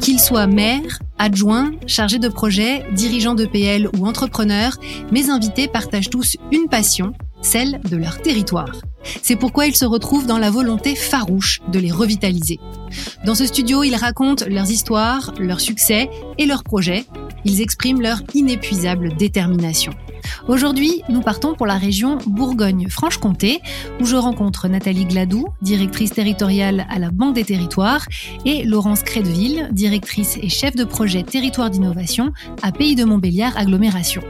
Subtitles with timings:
[0.00, 4.76] Qu'ils soient maires, adjoints, chargés de projet, dirigeants de PL ou entrepreneurs,
[5.10, 8.82] mes invités partagent tous une passion, celle de leur territoire.
[9.22, 12.58] C'est pourquoi ils se retrouvent dans la volonté farouche de les revitaliser.
[13.24, 17.04] Dans ce studio, ils racontent leurs histoires, leurs succès et leurs projets.
[17.44, 19.92] Ils expriment leur inépuisable détermination.
[20.48, 23.60] Aujourd'hui, nous partons pour la région Bourgogne-Franche-Comté,
[24.00, 28.06] où je rencontre Nathalie Gladou, directrice territoriale à la Banque des Territoires,
[28.44, 32.32] et Laurence Crédeville, directrice et chef de projet Territoire d'innovation
[32.62, 34.22] à Pays de Montbéliard Agglomération.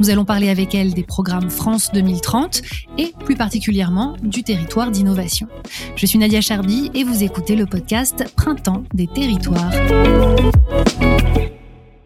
[0.00, 2.62] Nous allons parler avec elle des programmes France 2030
[2.98, 5.48] et plus particulièrement du territoire d'innovation.
[5.96, 9.72] Je suis Nadia Charby et vous écoutez le podcast Printemps des territoires.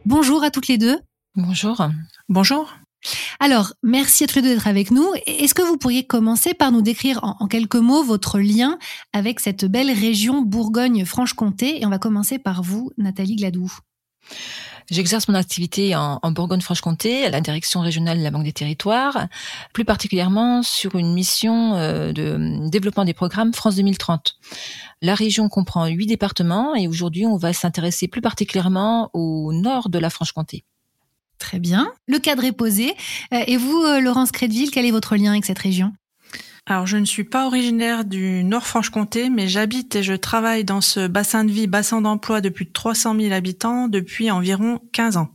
[0.04, 0.98] Bonjour à toutes les deux.
[1.36, 1.88] Bonjour.
[2.28, 2.68] Bonjour.
[3.40, 5.12] Alors, merci à tous les deux d'être avec nous.
[5.26, 8.78] Est-ce que vous pourriez commencer par nous décrire en, quelques mots votre lien
[9.12, 13.72] avec cette belle région Bourgogne-Franche-Comté Et on va commencer par vous, Nathalie Gladou.
[14.90, 19.26] J'exerce mon activité en, Bourgogne-Franche-Comté à la direction régionale de la Banque des Territoires,
[19.72, 24.36] plus particulièrement sur une mission euh, de développement des programmes France 2030.
[25.00, 29.98] La région comprend huit départements et aujourd'hui on va s'intéresser plus particulièrement au nord de
[29.98, 30.64] la Franche-Comté.
[31.42, 31.92] Très bien.
[32.06, 32.94] Le cadre est posé.
[33.34, 35.92] Euh, et vous, euh, Laurence Crédville, quel est votre lien avec cette région?
[36.66, 41.08] Alors, je ne suis pas originaire du Nord-Franche-Comté, mais j'habite et je travaille dans ce
[41.08, 45.30] bassin de vie, bassin d'emploi de plus de 300 000 habitants depuis environ 15 ans.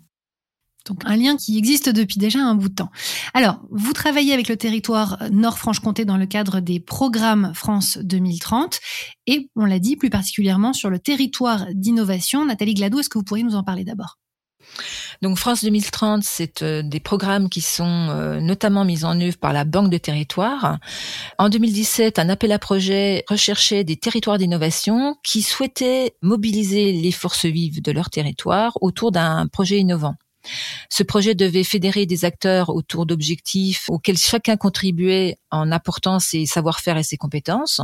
[0.85, 2.91] Donc un lien qui existe depuis déjà un bout de temps.
[3.33, 8.79] Alors, vous travaillez avec le territoire Nord-Franche-Comté dans le cadre des programmes France 2030
[9.27, 12.45] et, on l'a dit, plus particulièrement sur le territoire d'innovation.
[12.45, 14.17] Nathalie Gladou, est-ce que vous pourriez nous en parler d'abord?
[15.21, 19.53] Donc France 2030, c'est euh, des programmes qui sont euh, notamment mis en œuvre par
[19.53, 20.77] la Banque de territoire.
[21.37, 27.45] En 2017, un appel à projet recherchait des territoires d'innovation qui souhaitaient mobiliser les forces
[27.45, 30.15] vives de leur territoire autour d'un projet innovant.
[30.89, 36.97] Ce projet devait fédérer des acteurs autour d'objectifs auxquels chacun contribuait en apportant ses savoir-faire
[36.97, 37.81] et ses compétences.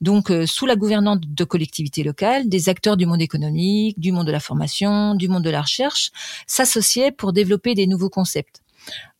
[0.00, 4.26] Donc, euh, sous la gouvernance de collectivités locales, des acteurs du monde économique, du monde
[4.26, 6.10] de la formation, du monde de la recherche
[6.46, 8.62] s'associaient pour développer des nouveaux concepts.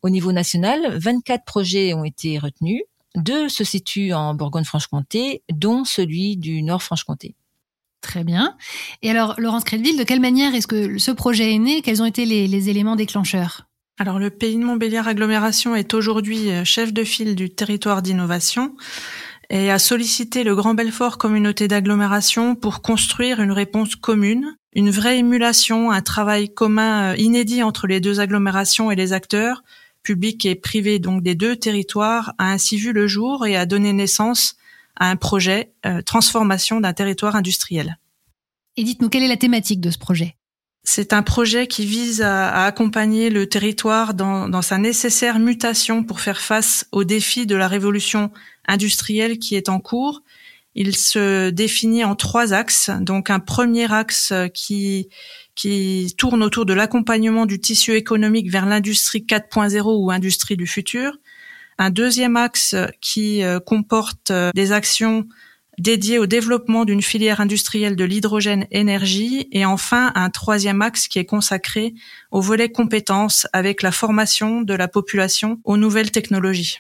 [0.03, 2.83] Au niveau national, 24 projets ont été retenus.
[3.15, 7.35] Deux se situent en Bourgogne-Franche-Comté, dont celui du Nord-Franche-Comté.
[8.03, 8.57] Très bien.
[9.03, 11.83] Et alors, Laurence Crédville, de quelle manière est-ce que ce projet est né?
[11.83, 13.69] Quels ont été les, éléments déclencheurs?
[13.99, 18.75] Alors le pays de Montbéliard Agglomération est aujourd'hui euh, chef de file du territoire d'innovation
[19.51, 25.19] et a sollicité le Grand Belfort Communauté d'agglomération pour construire une réponse commune, une vraie
[25.19, 29.63] émulation, un travail commun euh, inédit entre les deux agglomérations et les acteurs,
[30.03, 33.93] publics et privés donc des deux territoires, a ainsi vu le jour et a donné
[33.93, 34.57] naissance
[34.97, 37.99] à un projet euh, transformation d'un territoire industriel.
[38.77, 40.37] Et dites-nous, quelle est la thématique de ce projet?
[40.85, 46.21] C'est un projet qui vise à, accompagner le territoire dans, dans, sa nécessaire mutation pour
[46.21, 48.33] faire face aux défis de la révolution
[48.67, 50.23] industrielle qui est en cours.
[50.75, 52.91] Il se définit en trois axes.
[53.01, 55.09] Donc un premier axe qui,
[55.55, 61.13] qui tourne autour de l'accompagnement du tissu économique vers l'industrie 4.0 ou industrie du futur
[61.83, 65.27] un deuxième axe qui euh, comporte euh, des actions
[65.79, 71.19] dédiées au développement d'une filière industrielle de l'hydrogène énergie et enfin un troisième axe qui
[71.19, 71.95] est consacré
[72.31, 76.79] au volet compétences avec la formation de la population aux nouvelles technologies.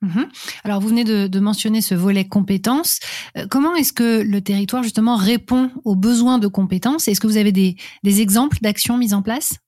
[0.00, 0.28] Mhm.
[0.64, 3.00] Alors vous venez de, mentionner ce volet compétences.
[3.36, 7.08] Euh, comment est-ce que le territoire justement répond aux besoins de compétences?
[7.08, 9.58] Est-ce que vous avez des exemples d'actions mises en place?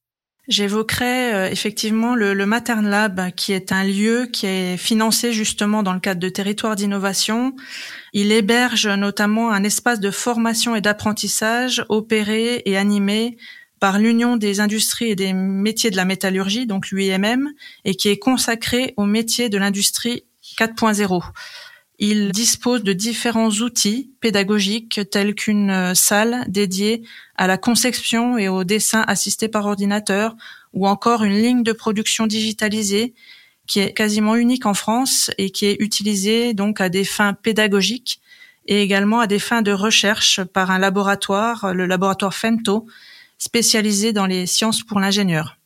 [0.48, 5.84] J'évoquerai euh, effectivement le, le Matern Lab, qui est un lieu qui est financé justement
[5.84, 7.54] dans le cadre de territoires d'innovation.
[8.12, 13.36] Il héberge notamment un espace de formation et d'apprentissage opéré et animé
[13.78, 17.50] par l'Union des industries et des métiers de la métallurgie, donc l'UIMM,
[17.84, 20.24] et qui est consacré au métier de l'industrie
[20.56, 21.20] 4.0.
[21.98, 27.02] Il dispose de différents outils pédagogiques tels qu'une euh, salle dédiée
[27.36, 30.34] à la conception et au dessin assisté par ordinateur
[30.72, 33.14] ou encore une ligne de production digitalisée
[33.66, 38.20] qui est quasiment unique en France et qui est utilisée donc à des fins pédagogiques
[38.66, 42.86] et également à des fins de recherche par un laboratoire, le laboratoire FEMTO,
[43.38, 45.58] spécialisé dans les sciences pour l'ingénieur.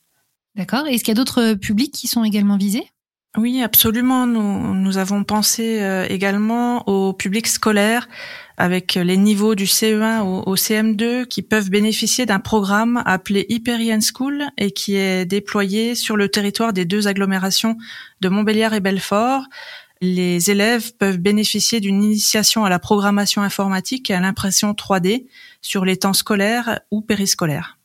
[0.55, 0.87] D'accord.
[0.87, 2.89] Est-ce qu'il y a d'autres publics qui sont également visés?
[3.37, 4.25] Oui, absolument.
[4.25, 8.09] Nous, avons pensé euh, également au public scolaire
[8.57, 14.45] avec les niveaux du CE1 au, CM2 qui peuvent bénéficier d'un programme appelé Hyperion School
[14.57, 17.77] et qui est déployé sur le territoire des deux agglomérations
[18.21, 19.43] de Montbéliard et Belfort.
[20.01, 25.27] les élèves peuvent bénéficier d'une initiation à la programmation informatique et à l'impression 3D
[25.61, 27.76] sur les temps scolaires ou périscolaires.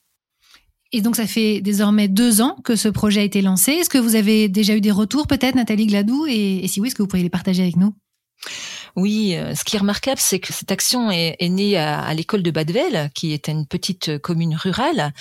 [0.92, 3.72] Et donc, ça fait désormais deux ans que ce projet a été lancé.
[3.72, 6.26] Est-ce que vous avez déjà eu des retours, peut-être, Nathalie Gladou?
[6.28, 7.94] Et, et si oui, est-ce que vous pourriez les partager avec nous?
[8.94, 12.50] Oui, euh, ce qui est remarquable, c'est que cette action est, née à, l'école de
[12.50, 15.12] Badevel, qui est une petite commune rurale.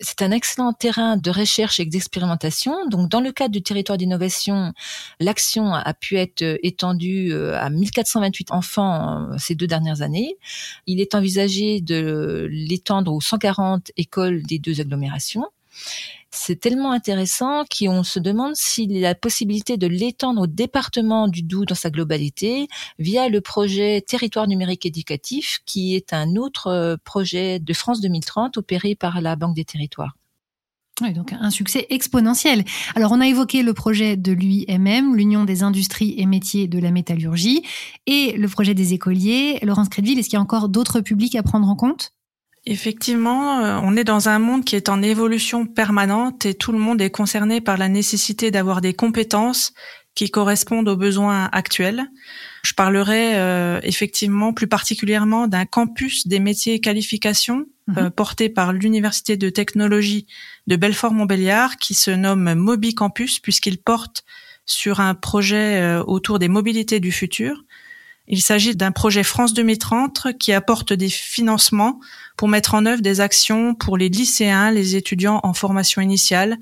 [0.00, 2.74] C'est un excellent terrain de recherche et d'expérimentation.
[2.88, 4.72] Donc, dans le cadre du territoire d'innovation,
[5.20, 10.36] l'action a pu être étendue euh, à 1428 enfants euh, ces deux dernières années.
[10.86, 15.44] Il est envisagé de l'étendre aux 140 écoles des deux agglomérations
[16.30, 21.28] c'est tellement intéressant qu'on se demande s'il y a la possibilité de l'étendre au département
[21.28, 22.68] du Doubs dans sa globalité
[22.98, 28.56] via le projet Territoire numérique éducatif, qui est un autre euh, projet de France 2030
[28.56, 30.16] opéré par la Banque des territoires.
[31.00, 32.64] Oui, donc un succès exponentiel.
[32.94, 36.90] Alors on a évoqué le projet de l'UIMM, l'Union des industries et métiers de la
[36.90, 37.62] métallurgie,
[38.06, 39.58] et le projet des écoliers.
[39.62, 42.12] Laurence Crédville, est-ce qu'il y a encore d'autres publics à prendre en compte?
[42.66, 46.78] Effectivement, euh, on est dans un monde qui est en évolution permanente et tout le
[46.78, 49.72] monde est concerné par la nécessité d'avoir des compétences
[50.14, 52.04] qui correspondent aux besoins actuels.
[52.62, 57.98] Je parlerai euh, effectivement plus particulièrement d'un campus des métiers et qualifications mhm.
[57.98, 60.26] euh, porté par l'Université de technologie
[60.66, 64.22] de Belfort-Montbéliard qui se nomme Mobi Campus puisqu'il porte
[64.66, 67.64] sur un projet autour des mobilités du futur.
[68.32, 71.98] Il s'agit d'un projet France 2030 qui apporte des financements
[72.36, 76.56] pour mettre en œuvre des actions pour les lycéens, les étudiants en formation initiale,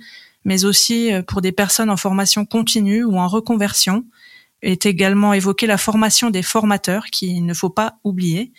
[0.46, 4.06] mais aussi euh, pour des personnes en formation continue ou en reconversion.
[4.62, 8.52] Est également évoquée la formation des formateurs, qu'il ne faut pas oublier.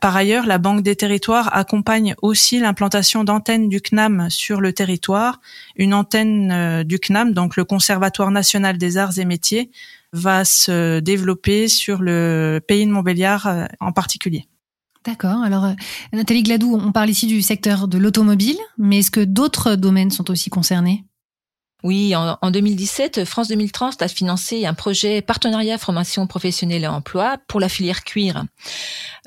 [0.00, 5.40] Par ailleurs, la Banque des territoires accompagne aussi l'implantation d'antennes du CNAM sur le territoire.
[5.74, 9.70] Une antenne euh, du CNAM, donc le Conservatoire national des arts et métiers,
[10.12, 14.46] va se développer sur le pays de Montbéliard euh, en particulier.
[15.04, 15.42] D'accord.
[15.42, 15.72] Alors, euh,
[16.12, 20.30] Nathalie Gladou, on parle ici du secteur de l'automobile, mais est-ce que d'autres domaines sont
[20.30, 21.04] aussi concernés?
[21.82, 27.58] Oui, en, 2017, France 2030 a financé un projet partenariat formation professionnelle et emploi pour
[27.58, 28.44] la filière cuir.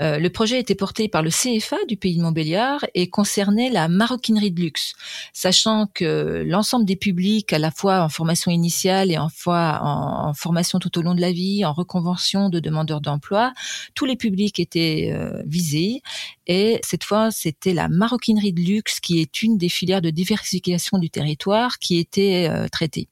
[0.02, 3.90] Euh, le projet était porté par le CFA du pays de Montbéliard et concernait la
[3.90, 4.94] maroquinerie de luxe,
[5.34, 10.34] sachant que l'ensemble des publics, à la fois en formation initiale et en, fois en,
[10.34, 13.54] formation tout au long de la vie, en reconvention de demandeurs d'emploi,
[13.96, 16.01] tous les publics étaient euh, visés.
[16.48, 21.00] Et cette fois, c'était la maroquinerie de luxe qui est une des filières de diversification
[21.00, 23.10] du territoire qui était euh, traité.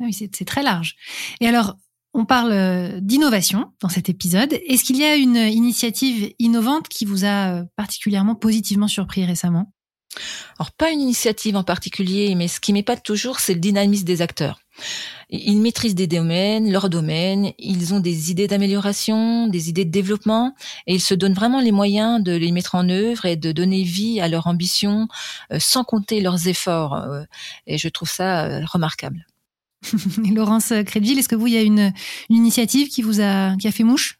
[0.00, 0.96] Ah oui, c'est très large.
[1.40, 1.76] Et alors,
[2.12, 4.54] on parle euh, d'innovation dans cet épisode.
[4.66, 9.72] Est-ce qu'il y a une initiative innovante qui vous a euh, particulièrement positivement surpris récemment?
[10.58, 14.22] Alors pas une initiative en particulier, mais ce qui m'épate toujours, c'est le dynamisme des
[14.22, 14.60] acteurs.
[15.30, 20.54] Ils maîtrisent des domaines, leurs domaines, ils ont des idées d'amélioration, des idées de développement,
[20.86, 23.82] et ils se donnent vraiment les moyens de les mettre en œuvre et de donner
[23.82, 25.08] vie à leur ambition
[25.52, 26.94] euh, sans compter leurs efforts.
[26.94, 27.24] Euh,
[27.66, 29.26] et je trouve ça euh, remarquable.
[30.34, 31.92] Laurence Crédville, est-ce que vous, il y a une,
[32.30, 34.18] une initiative qui vous a, qui a fait mouche?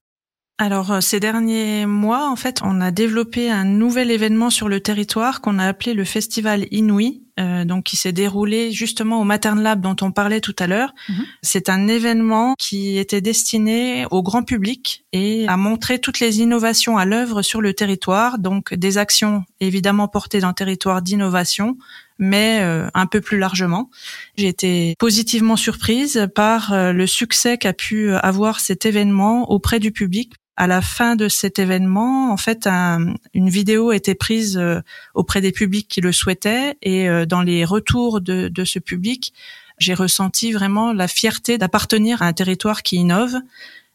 [0.58, 4.80] Alors euh, ces derniers mois, en fait, on a développé un nouvel événement sur le
[4.80, 9.62] territoire qu'on a appelé le Festival Inouï, euh, donc qui s'est déroulé justement au Matern
[9.62, 10.94] Lab dont on parlait tout à l'heure.
[11.10, 11.24] Mhm.
[11.42, 16.96] C'est un événement qui était destiné au grand public et à montrer toutes les innovations
[16.96, 21.76] à l'œuvre sur le territoire, donc des actions évidemment portées dans le territoire d'innovation,
[22.18, 23.90] mais euh, un peu plus largement.
[24.38, 30.32] J'ai été positivement surprise par le succès qu'a pu avoir cet événement auprès du public
[30.56, 34.80] à la fin de cet événement, en fait, une vidéo a été prise euh,
[35.14, 39.34] auprès des publics qui le souhaitaient et euh, dans les retours de, ce public,
[39.78, 43.36] j'ai ressenti vraiment la fierté d'appartenir à un territoire qui innove.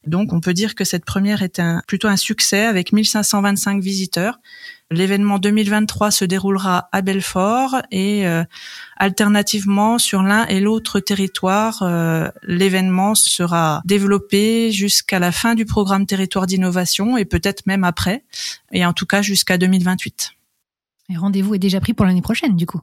[0.06, 4.40] Donc, on peut dire que cette première est plutôt un succès avec 1525 visiteurs.
[4.92, 8.44] L'événement 2023 se déroulera à Belfort et euh,
[8.98, 16.06] alternativement sur l'un et l'autre territoire, euh, l'événement sera développé jusqu'à la fin du programme
[16.06, 18.26] territoire d'innovation et peut-être même après,
[18.74, 20.32] et en tout cas jusqu'à 2028.
[21.10, 22.82] Et rendez-vous est déjà pris pour l'année prochaine, du coup.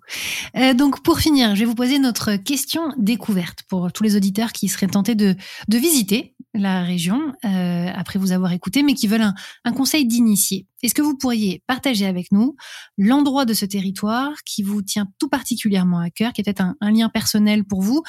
[0.57, 4.53] Euh, donc, pour finir, je vais vous poser notre question découverte pour tous les auditeurs
[4.53, 5.37] qui seraient tentés de
[5.69, 9.35] visiter la région euh, après vous avoir écouté, mais qui veulent un,
[9.65, 10.67] un conseil d'initié.
[10.83, 12.57] Est-ce que vous pourriez partager avec nous
[12.97, 16.91] l'endroit de ce territoire qui vous tient tout particulièrement à cœur, qui est peut-être un,
[16.91, 18.03] lien personnel pour vous,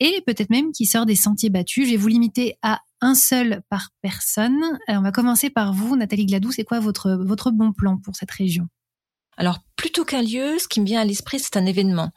[0.00, 1.86] et peut-être même qui sort des sentiers battus?
[1.86, 4.62] Je vais vous limiter à un seul par personne.
[4.88, 6.50] Euh, on va commencer par vous, Nathalie Gladou.
[6.50, 8.68] C'est quoi votre, votre bon plan pour cette région?
[9.36, 12.10] Alors plutôt qu'un lieu, ce qui me vient à l'esprit, c'est un événement.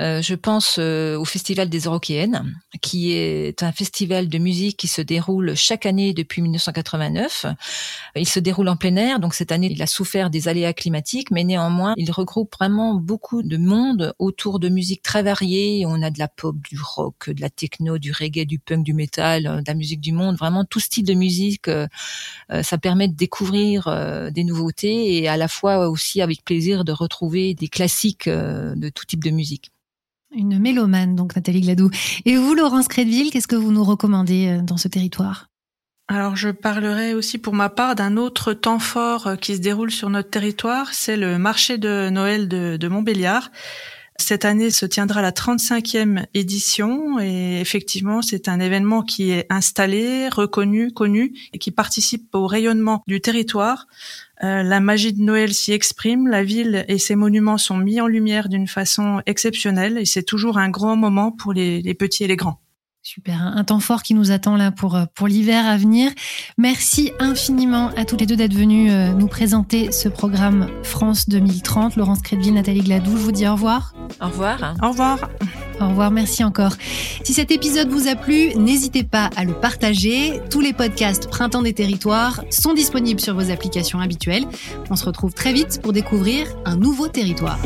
[0.00, 4.88] Euh, je pense euh, au Festival des Eurokéennes, qui est un festival de musique qui
[4.88, 7.46] se déroule chaque année depuis 1989.
[8.16, 11.30] Il se déroule en plein air, donc cette année, il a souffert des aléas climatiques,
[11.30, 15.84] mais néanmoins, il regroupe vraiment beaucoup de monde autour de musique très variée.
[15.86, 18.92] On a de la pop, du rock, de la techno, du reggae, du punk, du
[18.92, 21.70] métal, euh, de la musique du monde, vraiment tout style de musique.
[22.62, 23.88] ça permet de découvrir
[24.32, 28.88] des nouveautés et à la fois aussi avec plaisir de retrouver des classiques euh, de
[28.88, 29.70] tout type de musique.
[30.36, 31.90] Une mélomane, donc Nathalie Gladou.
[32.24, 35.48] Et vous, Laurence Crédville, qu'est-ce que vous nous recommandez euh, dans ce territoire?
[36.06, 39.90] Alors je parlerai aussi pour ma part d'un autre temps fort euh, qui se déroule
[39.90, 43.50] sur notre territoire, c'est le marché de Noël de, de Montbéliard.
[44.16, 50.28] Cette année se tiendra la 35e édition et effectivement c'est un événement qui est installé,
[50.28, 53.86] reconnu, connu et qui participe au rayonnement du territoire.
[54.42, 58.06] Euh, la magie de Noël s'y exprime, la ville et ses monuments sont mis en
[58.06, 62.36] lumière d'une façon exceptionnelle et c'est toujours un grand moment pour les petits et les
[62.36, 62.60] grands.
[63.06, 66.10] Super, un temps fort qui nous attend là pour, euh, pour l'hiver à venir.
[66.56, 71.96] Merci infiniment à toutes les deux d'être venues euh, nous présenter ce programme France 2030.
[71.96, 73.93] Laurence Crédville, Nathalie Gladou, je vous dis au revoir.
[74.20, 74.74] Au revoir.
[74.82, 75.18] Au revoir.
[75.80, 76.72] Au revoir, merci encore.
[77.24, 80.40] Si cet épisode vous a plu, n'hésitez pas à le partager.
[80.50, 84.44] Tous les podcasts Printemps des territoires sont disponibles sur vos applications habituelles.
[84.90, 87.58] On se retrouve très vite pour découvrir un nouveau territoire.